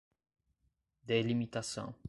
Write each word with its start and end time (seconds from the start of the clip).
delimitação 1.05 1.93